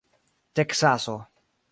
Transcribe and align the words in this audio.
teksaso 0.55 1.17